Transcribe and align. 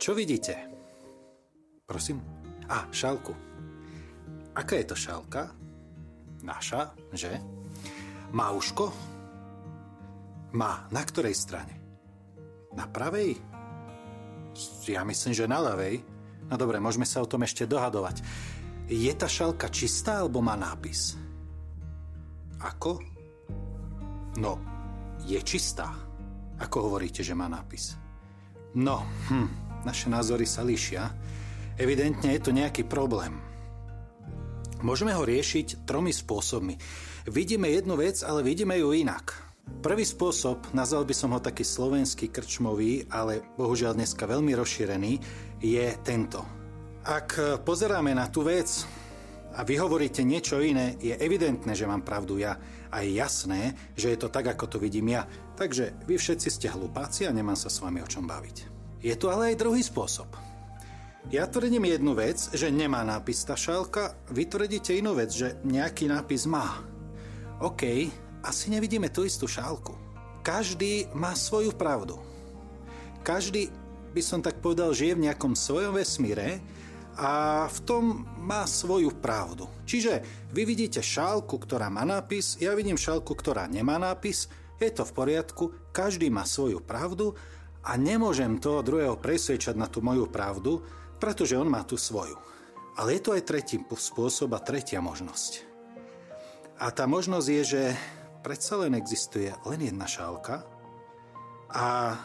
Čo 0.00 0.16
vidíte? 0.16 0.56
Prosím? 1.84 2.24
A, 2.72 2.88
šálku. 2.88 3.36
Aká 4.56 4.80
je 4.80 4.88
to 4.88 4.96
šálka? 4.96 5.52
Naša, 6.40 6.96
že? 7.12 7.36
Má 8.32 8.48
uško? 8.56 8.88
Má. 10.56 10.88
Na 10.88 11.04
ktorej 11.04 11.36
strane? 11.36 11.76
Na 12.72 12.88
pravej? 12.88 13.36
Ja 14.88 15.04
myslím, 15.04 15.36
že 15.36 15.44
na 15.44 15.60
ľavej. 15.60 16.00
No 16.48 16.56
dobre, 16.56 16.80
môžeme 16.80 17.04
sa 17.04 17.20
o 17.20 17.28
tom 17.28 17.44
ešte 17.44 17.68
dohadovať. 17.68 18.24
Je 18.88 19.12
tá 19.12 19.28
šálka 19.28 19.68
čistá 19.68 20.24
alebo 20.24 20.40
má 20.40 20.56
nápis? 20.56 21.12
Ako? 22.56 23.04
No, 24.40 24.56
je 25.28 25.36
čistá. 25.44 25.92
Ako 26.56 26.88
hovoríte, 26.88 27.20
že 27.20 27.36
má 27.36 27.52
nápis? 27.52 28.00
No, 28.74 29.04
hm, 29.28 29.69
naše 29.84 30.12
názory 30.12 30.44
sa 30.44 30.64
líšia. 30.64 31.10
Evidentne 31.80 32.36
je 32.36 32.42
to 32.44 32.52
nejaký 32.52 32.84
problém. 32.84 33.40
Môžeme 34.80 35.12
ho 35.12 35.28
riešiť 35.28 35.84
tromi 35.84 36.08
spôsobmi. 36.08 36.76
Vidíme 37.28 37.68
jednu 37.68 38.00
vec, 38.00 38.24
ale 38.24 38.40
vidíme 38.40 38.80
ju 38.80 38.96
inak. 38.96 39.36
Prvý 39.80 40.02
spôsob, 40.08 40.72
nazval 40.72 41.04
by 41.04 41.14
som 41.14 41.30
ho 41.36 41.40
taký 41.40 41.62
slovenský 41.62 42.32
krčmový, 42.32 43.06
ale 43.12 43.44
bohužiaľ 43.60 43.96
dneska 43.96 44.24
veľmi 44.24 44.56
rozšírený, 44.56 45.12
je 45.60 45.86
tento. 46.00 46.42
Ak 47.04 47.36
pozeráme 47.64 48.16
na 48.16 48.28
tú 48.32 48.44
vec 48.44 48.66
a 49.56 49.60
vy 49.64 49.76
hovoríte 49.78 50.24
niečo 50.24 50.60
iné, 50.64 50.96
je 51.00 51.12
evidentné, 51.16 51.76
že 51.76 51.88
mám 51.88 52.00
pravdu 52.00 52.40
ja 52.40 52.56
a 52.88 53.04
je 53.04 53.20
jasné, 53.20 53.76
že 53.94 54.16
je 54.16 54.18
to 54.20 54.32
tak, 54.32 54.48
ako 54.52 54.76
to 54.76 54.76
vidím 54.80 55.12
ja. 55.12 55.28
Takže 55.60 56.08
vy 56.08 56.16
všetci 56.16 56.48
ste 56.48 56.72
hlupáci 56.72 57.28
a 57.28 57.32
nemám 57.36 57.56
sa 57.56 57.68
s 57.68 57.84
vami 57.84 58.00
o 58.00 58.08
čom 58.08 58.24
baviť. 58.24 58.79
Je 59.00 59.16
tu 59.16 59.32
ale 59.32 59.52
aj 59.52 59.60
druhý 59.60 59.80
spôsob. 59.80 60.28
Ja 61.28 61.44
tvrdím 61.44 61.88
jednu 61.88 62.16
vec, 62.16 62.52
že 62.52 62.72
nemá 62.72 63.04
nápis 63.04 63.44
tá 63.44 63.56
šálka, 63.56 64.16
vy 64.32 64.48
tvrdíte 64.48 64.96
inú 64.96 65.16
vec, 65.16 65.32
že 65.32 65.56
nejaký 65.64 66.08
nápis 66.08 66.48
má. 66.48 66.80
OK, 67.60 68.08
asi 68.40 68.72
nevidíme 68.72 69.12
tú 69.12 69.28
istú 69.28 69.44
šálku. 69.44 69.92
Každý 70.40 71.12
má 71.12 71.36
svoju 71.36 71.76
pravdu. 71.76 72.16
Každý, 73.20 73.68
by 74.16 74.22
som 74.24 74.40
tak 74.40 74.64
povedal, 74.64 74.96
žije 74.96 75.20
v 75.20 75.28
nejakom 75.28 75.52
svojom 75.52 76.00
vesmíre 76.00 76.60
a 77.20 77.64
v 77.68 77.78
tom 77.84 78.24
má 78.40 78.64
svoju 78.64 79.12
pravdu. 79.20 79.68
Čiže 79.84 80.24
vy 80.56 80.64
vidíte 80.64 81.04
šálku, 81.04 81.60
ktorá 81.60 81.92
má 81.92 82.08
nápis, 82.08 82.56
ja 82.56 82.72
vidím 82.72 82.96
šálku, 82.96 83.36
ktorá 83.36 83.68
nemá 83.68 84.00
nápis, 84.00 84.48
je 84.80 84.88
to 84.88 85.04
v 85.04 85.12
poriadku, 85.12 85.64
každý 85.92 86.32
má 86.32 86.48
svoju 86.48 86.80
pravdu 86.80 87.36
a 87.84 87.96
nemôžem 87.96 88.60
toho 88.60 88.84
druhého 88.84 89.16
presvedčať 89.16 89.76
na 89.76 89.88
tú 89.88 90.04
moju 90.04 90.28
pravdu, 90.28 90.84
pretože 91.16 91.56
on 91.56 91.68
má 91.68 91.84
tú 91.84 91.96
svoju. 91.96 92.36
Ale 93.00 93.16
je 93.16 93.22
to 93.24 93.32
aj 93.32 93.46
tretí 93.48 93.76
spôsob 93.80 94.52
a 94.52 94.60
tretia 94.60 95.00
možnosť. 95.00 95.64
A 96.80 96.92
tá 96.92 97.04
možnosť 97.04 97.46
je, 97.48 97.62
že 97.64 97.82
predsa 98.40 98.80
len 98.80 98.96
existuje 98.96 99.52
len 99.68 99.80
jedna 99.80 100.08
šálka 100.08 100.64
a 101.72 102.16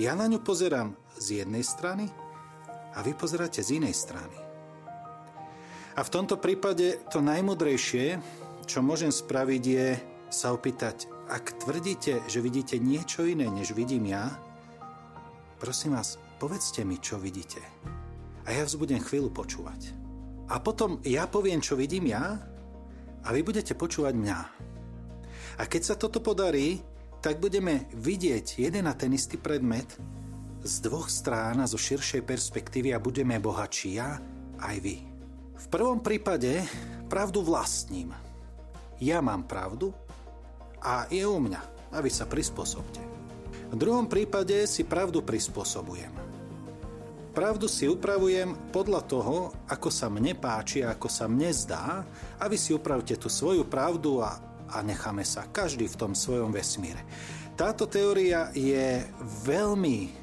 ja 0.00 0.12
na 0.16 0.26
ňu 0.28 0.40
pozerám 0.40 0.96
z 1.20 1.44
jednej 1.44 1.64
strany 1.64 2.08
a 2.96 3.04
vy 3.04 3.12
pozeráte 3.12 3.60
z 3.60 3.80
inej 3.80 3.94
strany. 3.94 4.36
A 5.98 6.00
v 6.00 6.12
tomto 6.14 6.38
prípade 6.38 7.02
to 7.10 7.20
najmudrejšie, 7.20 8.22
čo 8.64 8.80
môžem 8.80 9.10
spraviť, 9.10 9.62
je 9.64 9.88
sa 10.28 10.54
opýtať, 10.54 11.10
ak 11.28 11.60
tvrdíte, 11.64 12.24
že 12.30 12.38
vidíte 12.40 12.80
niečo 12.80 13.28
iné, 13.28 13.50
než 13.50 13.76
vidím 13.76 14.08
ja, 14.08 14.32
Prosím 15.58 15.98
vás, 15.98 16.22
povedzte 16.38 16.86
mi, 16.86 17.02
čo 17.02 17.18
vidíte. 17.18 17.58
A 18.46 18.54
ja 18.54 18.62
vás 18.62 18.78
budem 18.78 19.02
chvíľu 19.02 19.34
počúvať. 19.34 19.90
A 20.46 20.62
potom 20.62 21.02
ja 21.02 21.26
poviem, 21.26 21.58
čo 21.58 21.74
vidím 21.74 22.14
ja 22.14 22.38
a 23.26 23.28
vy 23.34 23.42
budete 23.42 23.74
počúvať 23.74 24.14
mňa. 24.14 24.38
A 25.58 25.62
keď 25.66 25.82
sa 25.82 25.94
toto 25.98 26.22
podarí, 26.22 26.78
tak 27.18 27.42
budeme 27.42 27.90
vidieť 27.90 28.62
jeden 28.62 28.86
a 28.86 28.94
ten 28.94 29.10
istý 29.10 29.34
predmet 29.34 29.98
z 30.62 30.74
dvoch 30.78 31.10
strán 31.10 31.58
a 31.58 31.66
zo 31.66 31.74
širšej 31.74 32.22
perspektívy 32.22 32.94
a 32.94 33.02
budeme 33.02 33.34
bohatší 33.42 33.98
ja 33.98 34.14
aj 34.62 34.76
vy. 34.78 35.02
V 35.58 35.66
prvom 35.66 35.98
prípade 35.98 36.62
pravdu 37.10 37.42
vlastním. 37.42 38.14
Ja 39.02 39.18
mám 39.18 39.42
pravdu 39.42 39.90
a 40.78 41.10
je 41.10 41.26
u 41.26 41.42
mňa 41.42 41.90
a 41.90 41.98
vy 41.98 42.10
sa 42.14 42.30
prispôsobte. 42.30 43.17
V 43.68 43.76
druhom 43.76 44.08
prípade 44.08 44.64
si 44.64 44.80
pravdu 44.80 45.20
prispôsobujem. 45.20 46.08
Pravdu 47.36 47.68
si 47.68 47.84
upravujem 47.84 48.72
podľa 48.72 49.04
toho, 49.04 49.52
ako 49.68 49.92
sa 49.92 50.08
mne 50.08 50.32
páči 50.32 50.80
a 50.80 50.96
ako 50.96 51.08
sa 51.12 51.28
mne 51.28 51.52
zdá 51.52 52.00
a 52.40 52.44
vy 52.48 52.56
si 52.56 52.72
upravte 52.72 53.12
tú 53.20 53.28
svoju 53.28 53.68
pravdu 53.68 54.24
a, 54.24 54.40
a 54.72 54.80
necháme 54.80 55.20
sa 55.22 55.44
každý 55.44 55.84
v 55.84 55.98
tom 56.00 56.12
svojom 56.16 56.48
vesmíre. 56.48 57.04
Táto 57.60 57.84
teória 57.84 58.48
je 58.56 59.04
veľmi 59.44 60.16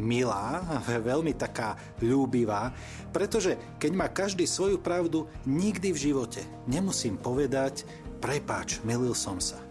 milá, 0.00 0.64
veľmi 1.12 1.36
taká 1.36 1.76
ľúbivá, 2.00 2.72
pretože 3.12 3.60
keď 3.76 3.92
má 3.92 4.08
každý 4.08 4.48
svoju 4.48 4.80
pravdu, 4.80 5.28
nikdy 5.44 5.92
v 5.92 6.02
živote 6.10 6.40
nemusím 6.64 7.20
povedať 7.20 7.84
prepáč, 8.24 8.80
milil 8.82 9.12
som 9.12 9.36
sa 9.36 9.63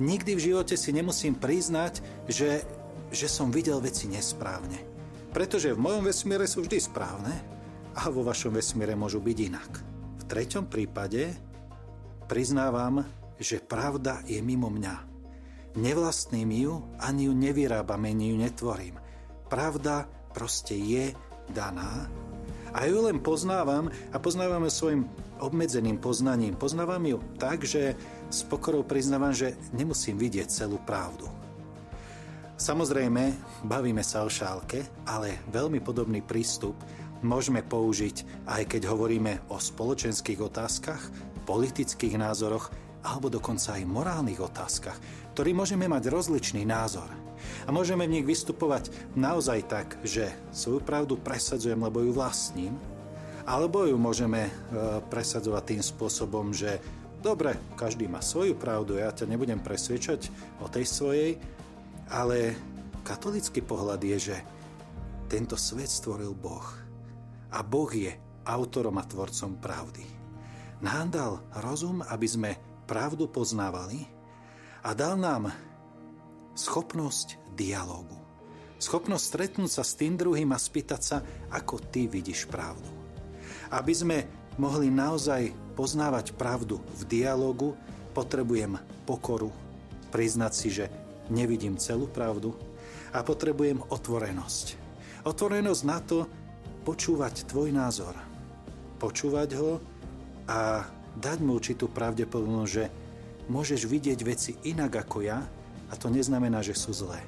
nikdy 0.00 0.36
v 0.36 0.44
živote 0.52 0.74
si 0.74 0.90
nemusím 0.90 1.36
priznať, 1.36 2.00
že, 2.26 2.64
že 3.12 3.26
som 3.28 3.52
videl 3.52 3.78
veci 3.80 4.08
nesprávne. 4.08 4.82
Pretože 5.30 5.76
v 5.76 5.82
mojom 5.82 6.10
vesmíre 6.10 6.44
sú 6.50 6.66
vždy 6.66 6.78
správne 6.82 7.34
a 7.94 8.10
vo 8.10 8.26
vašom 8.26 8.56
vesmíre 8.56 8.98
môžu 8.98 9.22
byť 9.22 9.38
inak. 9.38 9.70
V 10.20 10.22
treťom 10.26 10.66
prípade 10.66 11.30
priznávam, 12.26 13.06
že 13.38 13.62
pravda 13.62 14.22
je 14.26 14.38
mimo 14.42 14.70
mňa. 14.70 14.96
Nevlastním 15.78 16.50
ju, 16.50 16.74
ani 16.98 17.30
ju 17.30 17.32
nevyrábam, 17.34 18.02
ani 18.02 18.34
ju 18.34 18.36
netvorím. 18.42 18.98
Pravda 19.46 20.06
proste 20.34 20.74
je 20.74 21.14
daná 21.50 22.10
a 22.74 22.86
ju 22.86 22.98
len 23.04 23.18
poznávam 23.18 23.90
a 24.10 24.16
poznávam 24.18 24.64
ju 24.66 24.72
svojim 24.72 25.02
obmedzeným 25.40 25.98
poznaním. 25.98 26.54
Poznávam 26.54 27.02
ju 27.06 27.18
tak, 27.40 27.64
že 27.64 27.96
s 28.28 28.46
pokorou 28.46 28.86
priznávam, 28.86 29.34
že 29.34 29.56
nemusím 29.74 30.20
vidieť 30.20 30.46
celú 30.46 30.78
pravdu. 30.84 31.26
Samozrejme, 32.60 33.32
bavíme 33.64 34.04
sa 34.04 34.20
o 34.22 34.28
šálke, 34.28 34.84
ale 35.08 35.40
veľmi 35.48 35.80
podobný 35.80 36.20
prístup 36.20 36.76
môžeme 37.24 37.64
použiť 37.64 38.46
aj 38.48 38.62
keď 38.68 38.82
hovoríme 38.88 39.48
o 39.52 39.56
spoločenských 39.56 40.40
otázkach, 40.40 41.00
politických 41.48 42.20
názoroch 42.20 42.68
alebo 43.00 43.32
dokonca 43.32 43.80
aj 43.80 43.88
morálnych 43.88 44.44
otázkach, 44.44 44.96
ktorý 45.32 45.56
môžeme 45.56 45.88
mať 45.88 46.12
rozličný 46.12 46.68
názor. 46.68 47.08
A 47.66 47.74
môžeme 47.74 48.06
v 48.06 48.20
nich 48.20 48.26
vystupovať 48.26 48.90
naozaj 49.14 49.60
tak, 49.66 49.98
že 50.06 50.32
svoju 50.50 50.80
pravdu 50.80 51.16
presadzujem, 51.20 51.78
lebo 51.78 52.00
ju 52.04 52.10
vlastním, 52.14 52.74
alebo 53.44 53.84
ju 53.88 53.96
môžeme 53.96 54.48
e, 54.48 54.52
presadzovať 55.10 55.62
tým 55.64 55.82
spôsobom, 55.82 56.54
že 56.54 56.78
dobre, 57.24 57.56
každý 57.76 58.06
má 58.06 58.22
svoju 58.22 58.56
pravdu, 58.56 58.96
ja 59.00 59.12
ťa 59.12 59.28
nebudem 59.28 59.60
presvedčať 59.60 60.30
o 60.60 60.66
tej 60.68 60.86
svojej, 60.86 61.30
ale 62.10 62.56
katolický 63.02 63.62
pohľad 63.64 64.00
je, 64.02 64.32
že 64.32 64.36
tento 65.30 65.54
svet 65.54 65.88
stvoril 65.88 66.34
Boh. 66.34 66.66
A 67.54 67.62
Boh 67.62 67.90
je 67.90 68.10
autorom 68.46 68.98
a 68.98 69.04
tvorcom 69.06 69.58
pravdy. 69.62 70.04
Nám 70.80 71.06
dal 71.12 71.32
rozum, 71.60 72.00
aby 72.08 72.26
sme 72.26 72.50
pravdu 72.88 73.28
poznávali 73.30 74.08
a 74.82 74.96
dal 74.96 75.14
nám 75.14 75.52
schopnosť 76.54 77.40
dialógu. 77.54 78.16
Schopnosť 78.80 79.24
stretnúť 79.24 79.70
sa 79.70 79.84
s 79.84 79.92
tým 79.92 80.16
druhým 80.16 80.56
a 80.56 80.58
spýtať 80.58 81.00
sa, 81.04 81.20
ako 81.52 81.84
ty 81.92 82.08
vidíš 82.08 82.48
pravdu. 82.48 82.88
Aby 83.68 83.92
sme 83.92 84.18
mohli 84.56 84.88
naozaj 84.88 85.52
poznávať 85.76 86.32
pravdu 86.34 86.80
v 86.96 87.02
dialogu, 87.04 87.76
potrebujem 88.16 88.80
pokoru, 89.04 89.52
priznať 90.08 90.52
si, 90.56 90.68
že 90.72 90.88
nevidím 91.28 91.76
celú 91.76 92.08
pravdu 92.08 92.56
a 93.12 93.20
potrebujem 93.20 93.84
otvorenosť. 93.92 94.80
Otvorenosť 95.28 95.82
na 95.84 95.98
to 96.00 96.24
počúvať 96.82 97.46
tvoj 97.46 97.70
názor. 97.76 98.16
Počúvať 98.96 99.48
ho 99.60 99.76
a 100.48 100.88
dať 101.20 101.38
mu 101.44 101.60
určitú 101.60 101.92
pravdepodobnosť, 101.92 102.72
že 102.72 102.84
môžeš 103.52 103.84
vidieť 103.84 104.18
veci 104.24 104.56
inak 104.64 105.04
ako 105.04 105.18
ja 105.20 105.44
a 105.90 105.94
to 105.98 106.06
neznamená, 106.08 106.62
že 106.62 106.78
sú 106.78 106.94
zlé. 106.94 107.18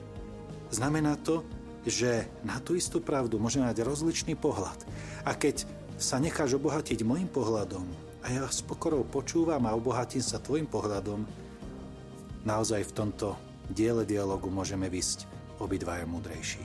Znamená 0.71 1.19
to, 1.21 1.43
že 1.83 2.31
na 2.47 2.63
tú 2.63 2.79
istú 2.79 3.03
pravdu 3.03 3.37
môžeme 3.37 3.67
mať 3.67 3.83
rozličný 3.83 4.39
pohľad. 4.39 4.79
A 5.27 5.35
keď 5.35 5.67
sa 5.99 6.23
necháš 6.23 6.55
obohatiť 6.57 7.03
môjim 7.03 7.27
pohľadom, 7.27 7.85
a 8.23 8.27
ja 8.31 8.47
s 8.47 8.63
pokorou 8.63 9.03
počúvam 9.03 9.67
a 9.67 9.75
obohatím 9.75 10.23
sa 10.23 10.39
tvojim 10.39 10.71
pohľadom, 10.71 11.27
naozaj 12.47 12.87
v 12.87 12.95
tomto 12.95 13.35
diele 13.67 14.07
dialogu 14.07 14.47
môžeme 14.47 14.87
vysť 14.87 15.27
obidvaja 15.59 16.07
múdrejší. 16.07 16.63